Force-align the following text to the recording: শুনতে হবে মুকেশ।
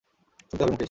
শুনতে 0.41 0.63
হবে 0.63 0.71
মুকেশ। 0.71 0.79